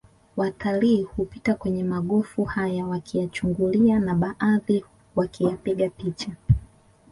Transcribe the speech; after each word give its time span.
Watalii 0.37 1.03
hupita 1.03 1.53
kwenye 1.55 1.83
magofu 1.83 2.43
haya 2.43 2.85
wakiyachungulia 2.87 3.99
baadhi 3.99 4.85
wakiyapiga 5.15 5.89
picha 5.89 6.31